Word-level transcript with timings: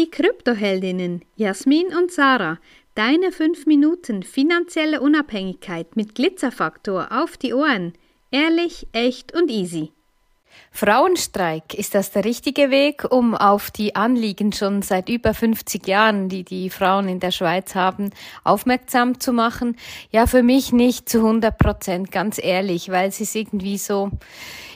die 0.00 0.10
Kryptoheldinnen 0.10 1.20
Jasmin 1.36 1.88
und 1.88 2.10
Sarah. 2.10 2.58
Deine 2.94 3.32
5 3.32 3.66
Minuten 3.66 4.22
finanzielle 4.22 5.02
Unabhängigkeit 5.02 5.94
mit 5.94 6.14
Glitzerfaktor 6.14 7.08
auf 7.10 7.36
die 7.36 7.52
Ohren. 7.52 7.92
Ehrlich, 8.30 8.86
echt 8.92 9.34
und 9.34 9.50
easy. 9.50 9.92
Frauenstreik, 10.72 11.74
ist 11.74 11.94
das 11.94 12.12
der 12.12 12.24
richtige 12.24 12.70
Weg, 12.70 13.04
um 13.10 13.34
auf 13.34 13.70
die 13.70 13.94
Anliegen 13.94 14.54
schon 14.54 14.80
seit 14.80 15.10
über 15.10 15.34
50 15.34 15.86
Jahren, 15.86 16.30
die 16.30 16.44
die 16.44 16.70
Frauen 16.70 17.06
in 17.06 17.20
der 17.20 17.30
Schweiz 17.30 17.74
haben, 17.74 18.10
aufmerksam 18.42 19.20
zu 19.20 19.34
machen? 19.34 19.76
Ja, 20.10 20.26
für 20.26 20.42
mich 20.42 20.72
nicht 20.72 21.10
zu 21.10 21.18
100 21.18 21.58
Prozent, 21.58 22.10
ganz 22.10 22.42
ehrlich, 22.42 22.88
weil 22.88 23.10
es 23.10 23.20
ist 23.20 23.34
irgendwie 23.34 23.76
so, 23.76 24.10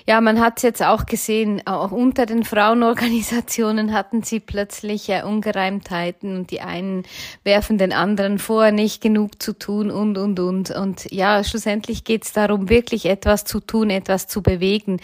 ja, 0.06 0.20
man 0.20 0.38
hat 0.38 0.58
es 0.58 0.62
jetzt 0.62 0.82
auch 0.82 1.06
gesehen, 1.06 1.62
auch 1.66 1.90
unter 1.90 2.26
den 2.26 2.44
Frauenorganisationen 2.44 3.94
hatten 3.94 4.22
sie 4.22 4.38
plötzlich 4.38 5.08
äh, 5.08 5.22
Ungereimtheiten 5.22 6.36
und 6.36 6.50
die 6.50 6.60
einen 6.60 7.04
werfen 7.42 7.78
den 7.78 7.94
anderen 7.94 8.38
vor, 8.38 8.70
nicht 8.70 9.00
genug 9.00 9.42
zu 9.42 9.58
tun 9.58 9.90
und, 9.90 10.18
und, 10.18 10.38
und. 10.38 10.70
Und 10.70 11.10
ja, 11.10 11.42
schlussendlich 11.42 12.04
geht 12.04 12.24
es 12.24 12.34
darum, 12.34 12.68
wirklich 12.68 13.06
etwas 13.06 13.46
zu 13.46 13.60
tun, 13.60 13.88
etwas 13.88 14.28
zu 14.28 14.42
bewegen. 14.42 15.00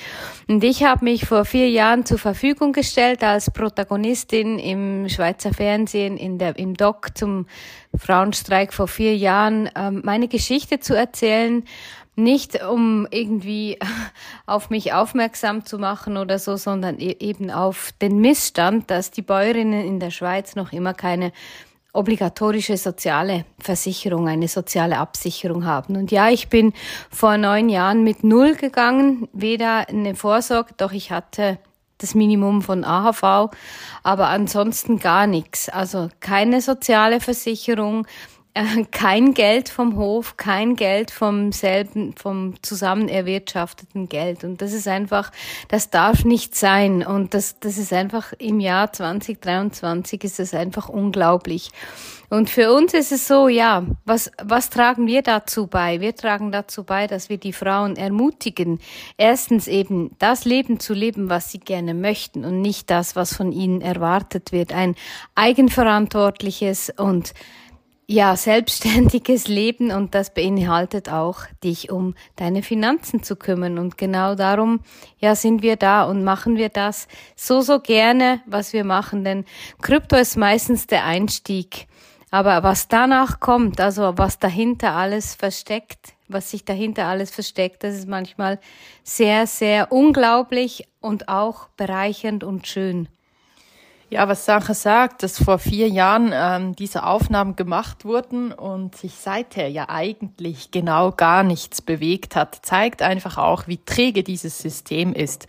Und 0.48 0.62
ich 0.64 0.84
habe 0.84 1.02
mich 1.06 1.24
vor 1.24 1.46
vier 1.46 1.70
Jahren 1.70 2.04
zur 2.04 2.18
Verfügung 2.18 2.74
gestellt 2.74 3.24
als 3.24 3.50
Protagonistin 3.50 4.58
im 4.58 5.08
Schweizer 5.08 5.54
Fernsehen, 5.54 6.18
in 6.18 6.38
der, 6.38 6.58
im 6.58 6.74
Doc 6.74 7.16
zum 7.16 7.46
Frauenstreik 7.96 8.74
vor 8.74 8.86
vier 8.86 9.16
Jahren, 9.16 9.70
ähm, 9.74 10.02
meine 10.04 10.28
Geschichte 10.28 10.78
zu 10.78 10.94
erzählen 10.94 11.64
nicht 12.22 12.62
um 12.62 13.06
irgendwie 13.10 13.78
auf 14.46 14.70
mich 14.70 14.92
aufmerksam 14.92 15.64
zu 15.64 15.78
machen 15.78 16.16
oder 16.16 16.38
so, 16.38 16.56
sondern 16.56 16.98
e-, 16.98 17.16
eben 17.18 17.50
auf 17.50 17.92
den 18.00 18.20
Missstand, 18.20 18.90
dass 18.90 19.10
die 19.10 19.22
Bäuerinnen 19.22 19.84
in 19.84 20.00
der 20.00 20.10
Schweiz 20.10 20.56
noch 20.56 20.72
immer 20.72 20.94
keine 20.94 21.32
obligatorische 21.92 22.76
soziale 22.76 23.44
Versicherung, 23.58 24.28
eine 24.28 24.48
soziale 24.48 24.98
Absicherung 24.98 25.64
haben. 25.64 25.96
Und 25.96 26.10
ja, 26.12 26.30
ich 26.30 26.48
bin 26.48 26.72
vor 27.10 27.36
neun 27.36 27.68
Jahren 27.68 28.04
mit 28.04 28.22
Null 28.22 28.54
gegangen, 28.54 29.28
weder 29.32 29.88
eine 29.88 30.14
Vorsorge, 30.14 30.74
doch 30.76 30.92
ich 30.92 31.10
hatte 31.10 31.58
das 31.98 32.14
Minimum 32.14 32.62
von 32.62 32.84
AHV, 32.84 33.50
aber 34.02 34.28
ansonsten 34.28 34.98
gar 34.98 35.26
nichts. 35.26 35.68
Also 35.68 36.08
keine 36.20 36.60
soziale 36.60 37.20
Versicherung, 37.20 38.06
äh, 38.60 38.84
kein 38.90 39.32
Geld 39.32 39.70
vom 39.70 39.96
Hof, 39.96 40.36
kein 40.36 40.76
Geld 40.76 41.10
vom 41.10 41.50
selben, 41.52 42.14
vom 42.14 42.54
zusammen 42.62 43.08
erwirtschafteten 43.08 44.08
Geld. 44.08 44.44
Und 44.44 44.60
das 44.60 44.74
ist 44.74 44.86
einfach, 44.86 45.32
das 45.68 45.88
darf 45.88 46.24
nicht 46.24 46.54
sein. 46.54 47.02
Und 47.02 47.32
das, 47.32 47.58
das 47.60 47.78
ist 47.78 47.92
einfach 47.92 48.34
im 48.38 48.60
Jahr 48.60 48.92
2023 48.92 50.24
ist 50.24 50.38
das 50.38 50.52
einfach 50.52 50.88
unglaublich. 50.90 51.70
Und 52.28 52.48
für 52.48 52.72
uns 52.72 52.94
ist 52.94 53.10
es 53.10 53.26
so, 53.26 53.48
ja, 53.48 53.84
was, 54.04 54.30
was 54.42 54.70
tragen 54.70 55.06
wir 55.06 55.22
dazu 55.22 55.66
bei? 55.66 56.00
Wir 56.00 56.14
tragen 56.14 56.52
dazu 56.52 56.84
bei, 56.84 57.06
dass 57.06 57.28
wir 57.28 57.38
die 57.38 57.52
Frauen 57.52 57.96
ermutigen, 57.96 58.78
erstens 59.16 59.66
eben 59.66 60.14
das 60.18 60.44
Leben 60.44 60.78
zu 60.78 60.94
leben, 60.94 61.28
was 61.28 61.50
sie 61.50 61.58
gerne 61.58 61.92
möchten 61.92 62.44
und 62.44 62.60
nicht 62.60 62.88
das, 62.88 63.16
was 63.16 63.34
von 63.34 63.50
ihnen 63.50 63.80
erwartet 63.80 64.52
wird. 64.52 64.72
Ein 64.72 64.94
eigenverantwortliches 65.34 66.92
und 66.96 67.34
ja, 68.10 68.34
selbstständiges 68.34 69.46
Leben 69.46 69.92
und 69.92 70.16
das 70.16 70.34
beinhaltet 70.34 71.08
auch, 71.08 71.42
dich 71.62 71.92
um 71.92 72.16
deine 72.34 72.64
Finanzen 72.64 73.22
zu 73.22 73.36
kümmern. 73.36 73.78
Und 73.78 73.98
genau 73.98 74.34
darum, 74.34 74.80
ja, 75.20 75.36
sind 75.36 75.62
wir 75.62 75.76
da 75.76 76.02
und 76.02 76.24
machen 76.24 76.56
wir 76.56 76.70
das 76.70 77.06
so, 77.36 77.60
so 77.60 77.78
gerne, 77.78 78.40
was 78.46 78.72
wir 78.72 78.82
machen, 78.82 79.22
denn 79.22 79.44
Krypto 79.80 80.16
ist 80.16 80.36
meistens 80.36 80.88
der 80.88 81.04
Einstieg. 81.04 81.86
Aber 82.32 82.64
was 82.64 82.88
danach 82.88 83.38
kommt, 83.38 83.80
also 83.80 84.14
was 84.16 84.40
dahinter 84.40 84.96
alles 84.96 85.36
versteckt, 85.36 86.14
was 86.26 86.50
sich 86.50 86.64
dahinter 86.64 87.06
alles 87.06 87.30
versteckt, 87.30 87.84
das 87.84 87.94
ist 87.94 88.08
manchmal 88.08 88.58
sehr, 89.04 89.46
sehr 89.46 89.92
unglaublich 89.92 90.88
und 91.00 91.28
auch 91.28 91.68
bereichernd 91.76 92.42
und 92.42 92.66
schön. 92.66 93.08
Ja, 94.12 94.26
was 94.26 94.44
Sache 94.44 94.74
sagt, 94.74 95.22
dass 95.22 95.40
vor 95.40 95.60
vier 95.60 95.88
Jahren 95.88 96.32
ähm, 96.34 96.74
diese 96.74 97.04
Aufnahmen 97.04 97.54
gemacht 97.54 98.04
wurden 98.04 98.50
und 98.50 98.96
sich 98.96 99.14
seither 99.14 99.68
ja 99.68 99.88
eigentlich 99.88 100.72
genau 100.72 101.12
gar 101.12 101.44
nichts 101.44 101.80
bewegt 101.80 102.34
hat, 102.34 102.58
zeigt 102.62 103.02
einfach 103.02 103.38
auch, 103.38 103.68
wie 103.68 103.78
träge 103.84 104.24
dieses 104.24 104.58
System 104.58 105.12
ist. 105.12 105.46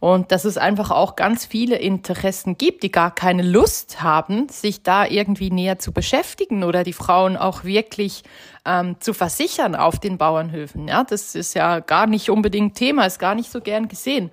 Und 0.00 0.32
dass 0.32 0.44
es 0.44 0.58
einfach 0.58 0.90
auch 0.90 1.14
ganz 1.14 1.44
viele 1.44 1.76
Interessen 1.76 2.58
gibt, 2.58 2.82
die 2.82 2.90
gar 2.90 3.14
keine 3.14 3.42
Lust 3.42 4.02
haben, 4.02 4.48
sich 4.48 4.82
da 4.82 5.06
irgendwie 5.06 5.50
näher 5.50 5.78
zu 5.78 5.92
beschäftigen 5.92 6.64
oder 6.64 6.82
die 6.82 6.94
Frauen 6.94 7.36
auch 7.36 7.62
wirklich 7.62 8.24
ähm, 8.64 8.96
zu 8.98 9.14
versichern 9.14 9.76
auf 9.76 10.00
den 10.00 10.18
Bauernhöfen. 10.18 10.88
Ja, 10.88 11.04
das 11.04 11.36
ist 11.36 11.54
ja 11.54 11.78
gar 11.78 12.08
nicht 12.08 12.28
unbedingt 12.28 12.74
Thema, 12.74 13.04
ist 13.04 13.20
gar 13.20 13.36
nicht 13.36 13.52
so 13.52 13.60
gern 13.60 13.86
gesehen. 13.86 14.32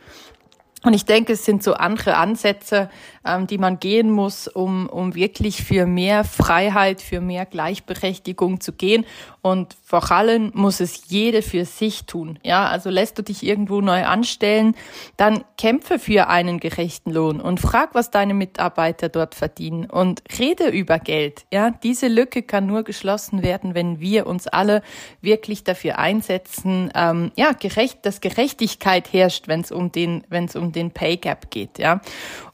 Und 0.83 0.93
ich 0.93 1.05
denke, 1.05 1.33
es 1.33 1.43
sind 1.43 1.63
so 1.63 1.73
andere 1.73 2.17
Ansätze, 2.17 2.89
ähm, 3.25 3.47
die 3.47 3.57
man 3.57 3.79
gehen 3.79 4.11
muss, 4.11 4.47
um, 4.47 4.87
um 4.87 5.15
wirklich 5.15 5.63
für 5.63 5.87
mehr 5.87 6.23
Freiheit, 6.23 7.01
für 7.01 7.19
mehr 7.19 7.45
Gleichberechtigung 7.45 8.61
zu 8.61 8.73
gehen. 8.73 9.05
Und 9.41 9.75
vor 9.83 10.11
allem 10.11 10.51
muss 10.53 10.79
es 10.79 11.09
jede 11.09 11.41
für 11.41 11.65
sich 11.65 12.05
tun. 12.05 12.37
Ja, 12.43 12.67
also 12.67 12.89
lässt 12.89 13.17
du 13.17 13.23
dich 13.23 13.43
irgendwo 13.43 13.81
neu 13.81 14.05
anstellen, 14.05 14.75
dann 15.15 15.43
kämpfe 15.57 15.99
für 15.99 16.27
einen 16.27 16.59
gerechten 16.59 17.11
Lohn 17.11 17.39
und 17.39 17.59
frag, 17.59 17.95
was 17.95 18.11
deine 18.11 18.33
Mitarbeiter 18.33 19.09
dort 19.09 19.35
verdienen 19.35 19.89
und 19.89 20.21
rede 20.37 20.67
über 20.67 20.99
Geld. 20.99 21.45
Ja, 21.51 21.71
diese 21.71 22.07
Lücke 22.07 22.43
kann 22.43 22.67
nur 22.67 22.83
geschlossen 22.83 23.41
werden, 23.41 23.73
wenn 23.73 23.99
wir 23.99 24.27
uns 24.27 24.47
alle 24.47 24.83
wirklich 25.21 25.63
dafür 25.63 25.97
einsetzen, 25.97 26.91
ähm, 26.93 27.31
ja, 27.35 27.53
gerecht, 27.53 28.05
dass 28.05 28.21
Gerechtigkeit 28.21 29.11
herrscht, 29.13 29.47
wenn 29.47 29.61
es 29.61 29.71
um 29.71 29.91
den, 29.91 30.23
wenn 30.29 30.45
es 30.45 30.55
um 30.57 30.66
den 30.71 30.91
Pay 30.91 31.17
Gap 31.17 31.49
geht. 31.49 31.79
Ja, 31.79 32.01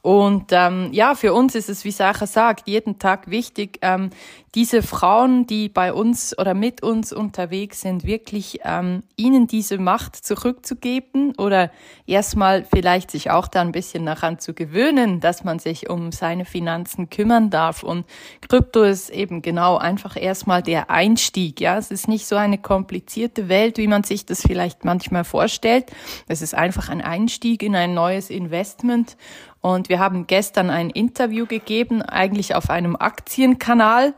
und 0.03 0.51
ähm, 0.51 0.89
ja, 0.91 1.15
für 1.15 1.33
uns 1.33 1.55
ist 1.55 1.69
es, 1.69 1.85
wie 1.85 1.91
Sacha 1.91 2.27
sagt, 2.27 2.67
jeden 2.67 2.99
Tag 2.99 3.29
wichtig, 3.29 3.79
ähm, 3.81 4.09
diese 4.53 4.83
Frauen, 4.83 5.47
die 5.47 5.69
bei 5.69 5.93
uns 5.93 6.37
oder 6.37 6.53
mit 6.53 6.83
uns 6.83 7.11
unterwegs 7.11 7.81
sind, 7.81 8.05
wirklich 8.05 8.59
ähm, 8.65 9.01
ihnen 9.15 9.47
diese 9.47 9.79
Macht 9.79 10.15
zurückzugeben 10.17 11.33
oder 11.37 11.71
erstmal 12.05 12.65
vielleicht 12.65 13.09
sich 13.09 13.31
auch 13.31 13.47
da 13.47 13.61
ein 13.61 13.71
bisschen 13.71 14.05
daran 14.05 14.39
zu 14.39 14.53
gewöhnen, 14.53 15.21
dass 15.21 15.43
man 15.43 15.57
sich 15.57 15.89
um 15.89 16.11
seine 16.11 16.43
Finanzen 16.43 17.09
kümmern 17.09 17.49
darf. 17.49 17.81
Und 17.81 18.05
Krypto 18.47 18.83
ist 18.83 19.09
eben 19.09 19.41
genau 19.41 19.77
einfach 19.77 20.21
erstmal 20.21 20.61
der 20.61 20.91
Einstieg. 20.91 21.61
Ja, 21.61 21.77
es 21.77 21.89
ist 21.89 22.09
nicht 22.09 22.27
so 22.27 22.35
eine 22.35 22.57
komplizierte 22.59 23.47
Welt, 23.49 23.77
wie 23.77 23.87
man 23.87 24.03
sich 24.03 24.25
das 24.25 24.41
vielleicht 24.41 24.83
manchmal 24.83 25.23
vorstellt. 25.23 25.85
Es 26.27 26.41
ist 26.41 26.53
einfach 26.53 26.89
ein 26.89 27.01
Einstieg 27.01 27.63
in 27.63 27.75
ein 27.75 27.93
neues 27.93 28.02
Investment. 28.29 29.17
Und 29.61 29.89
wir 29.89 29.99
haben 29.99 30.27
gestern 30.27 30.69
ein 30.69 30.89
Interview 30.89 31.45
gegeben, 31.45 32.01
eigentlich 32.01 32.55
auf 32.55 32.69
einem 32.69 32.95
Aktienkanal 32.95 34.13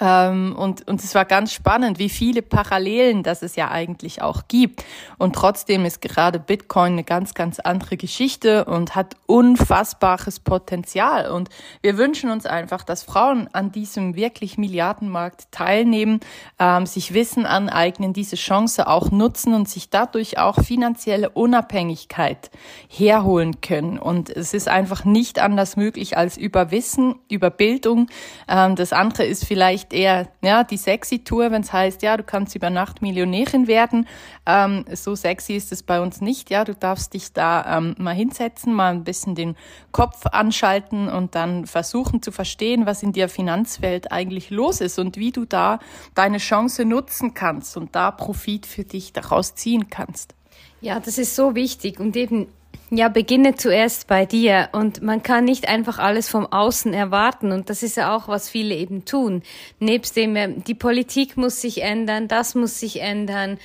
ähm, 0.00 0.54
und, 0.56 0.86
und 0.88 1.02
es 1.02 1.14
war 1.14 1.24
ganz 1.24 1.52
spannend, 1.52 1.98
wie 1.98 2.08
viele 2.08 2.42
Parallelen 2.42 3.22
das 3.22 3.42
es 3.42 3.56
ja 3.56 3.70
eigentlich 3.70 4.22
auch 4.22 4.42
gibt. 4.48 4.84
Und 5.18 5.34
trotzdem 5.34 5.84
ist 5.84 6.00
gerade 6.00 6.38
Bitcoin 6.38 6.92
eine 6.92 7.04
ganz, 7.04 7.34
ganz 7.34 7.58
andere 7.60 7.96
Geschichte 7.96 8.64
und 8.64 8.94
hat 8.94 9.16
unfassbares 9.26 10.40
Potenzial. 10.40 11.30
Und 11.30 11.48
wir 11.82 11.96
wünschen 11.96 12.30
uns 12.30 12.46
einfach, 12.46 12.84
dass 12.84 13.02
Frauen 13.02 13.48
an 13.52 13.72
diesem 13.72 14.14
wirklich 14.14 14.58
Milliardenmarkt 14.58 15.50
teilnehmen, 15.50 16.20
ähm, 16.58 16.86
sich 16.86 17.14
Wissen 17.14 17.46
aneignen, 17.46 18.12
diese 18.12 18.36
Chance 18.36 18.86
auch 18.86 19.10
nutzen 19.10 19.54
und 19.54 19.68
sich 19.68 19.90
dadurch 19.90 20.38
auch 20.38 20.62
finanzielle 20.62 21.30
Unabhängigkeit 21.30 22.50
herholen 22.88 23.60
können. 23.60 23.98
Und 23.98 24.30
es 24.30 24.54
ist 24.54 24.68
einfach 24.68 25.04
nicht 25.04 25.38
anders 25.38 25.76
möglich 25.76 26.16
als 26.16 26.36
über 26.36 26.70
Wissen, 26.70 27.16
über 27.28 27.50
Bildung. 27.50 28.08
Ähm, 28.48 28.76
das 28.76 28.92
andere 28.92 29.24
ist 29.24 29.44
vielleicht 29.44 29.79
vielleicht 29.80 29.92
eher 29.92 30.28
ja, 30.42 30.64
die 30.64 30.76
sexy 30.76 31.24
Tour, 31.24 31.50
wenn 31.50 31.62
es 31.62 31.72
heißt, 31.72 32.02
ja, 32.02 32.16
du 32.16 32.22
kannst 32.22 32.54
über 32.54 32.70
Nacht 32.70 33.02
Millionärin 33.02 33.66
werden. 33.66 34.06
Ähm, 34.46 34.84
so 34.92 35.14
sexy 35.14 35.54
ist 35.54 35.72
es 35.72 35.82
bei 35.82 36.00
uns 36.00 36.20
nicht. 36.20 36.50
Ja, 36.50 36.64
du 36.64 36.74
darfst 36.74 37.14
dich 37.14 37.32
da 37.32 37.78
ähm, 37.78 37.94
mal 37.98 38.14
hinsetzen, 38.14 38.74
mal 38.74 38.92
ein 38.92 39.04
bisschen 39.04 39.34
den 39.34 39.56
Kopf 39.92 40.26
anschalten 40.26 41.08
und 41.08 41.34
dann 41.34 41.66
versuchen 41.66 42.22
zu 42.22 42.32
verstehen, 42.32 42.86
was 42.86 43.02
in 43.02 43.12
der 43.12 43.28
Finanzwelt 43.28 44.12
eigentlich 44.12 44.50
los 44.50 44.80
ist 44.80 44.98
und 44.98 45.16
wie 45.16 45.32
du 45.32 45.44
da 45.44 45.78
deine 46.14 46.38
Chance 46.38 46.84
nutzen 46.84 47.34
kannst 47.34 47.76
und 47.76 47.94
da 47.94 48.10
Profit 48.10 48.66
für 48.66 48.84
dich 48.84 49.12
daraus 49.12 49.54
ziehen 49.54 49.90
kannst. 49.90 50.34
Ja, 50.80 50.98
das 50.98 51.18
ist 51.18 51.36
so 51.36 51.54
wichtig 51.54 52.00
und 52.00 52.16
eben 52.16 52.48
ja, 52.90 53.08
beginne 53.08 53.54
zuerst 53.54 54.08
bei 54.08 54.26
dir 54.26 54.68
und 54.72 55.00
man 55.00 55.22
kann 55.22 55.44
nicht 55.44 55.68
einfach 55.68 55.98
alles 55.98 56.28
vom 56.28 56.46
Außen 56.46 56.92
erwarten 56.92 57.52
und 57.52 57.70
das 57.70 57.82
ist 57.82 57.96
ja 57.96 58.14
auch, 58.14 58.26
was 58.26 58.48
viele 58.48 58.74
eben 58.74 59.04
tun. 59.04 59.42
Nebst 59.78 60.16
dem, 60.16 60.64
die 60.64 60.74
Politik 60.74 61.36
muss 61.36 61.60
sich 61.60 61.82
ändern, 61.82 62.26
das 62.26 62.54
muss 62.54 62.80
sich 62.80 63.00
ändern, 63.00 63.58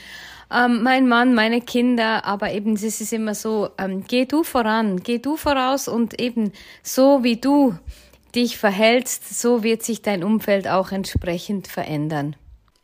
ähm, 0.53 0.83
mein 0.83 1.07
Mann, 1.07 1.33
meine 1.33 1.59
Kinder, 1.61 2.23
aber 2.25 2.53
eben 2.53 2.73
es 2.73 2.83
ist 2.83 3.11
immer 3.13 3.33
so, 3.33 3.69
ähm, 3.79 4.03
geh 4.07 4.25
du 4.25 4.43
voran, 4.43 5.01
geh 5.01 5.17
du 5.17 5.37
voraus 5.37 5.87
und 5.87 6.19
eben 6.21 6.51
so 6.83 7.23
wie 7.23 7.37
du 7.37 7.75
dich 8.35 8.57
verhältst, 8.57 9.39
so 9.39 9.63
wird 9.63 9.81
sich 9.81 10.03
dein 10.03 10.23
Umfeld 10.23 10.67
auch 10.67 10.91
entsprechend 10.91 11.67
verändern. 11.67 12.35